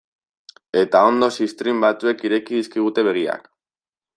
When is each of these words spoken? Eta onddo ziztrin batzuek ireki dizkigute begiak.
Eta 0.79 1.01
onddo 1.09 1.29
ziztrin 1.35 1.83
batzuek 1.85 2.25
ireki 2.31 2.59
dizkigute 2.63 3.05
begiak. 3.09 3.47